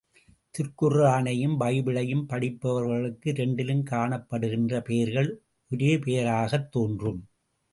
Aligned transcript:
திருக்குர்ரானையும் 0.55 1.53
பைபிளையும் 1.59 2.23
படிப்பவர்களுக்கு 2.29 3.29
இரண்டிலும் 3.29 3.83
காணப்படுகின்ற 3.83 4.81
பெயர்கள் 4.81 5.29
ஒரே 5.71 5.97
பெயராகத் 5.97 6.71
தோன்றும். 6.71 7.21